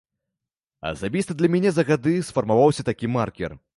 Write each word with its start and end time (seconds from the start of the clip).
Асабіста 0.91 1.35
для 1.41 1.49
мяне 1.55 1.69
за 1.75 1.83
гады 1.93 2.13
сфармаваўся 2.31 2.87
такі 2.89 3.15
маркер. 3.19 3.51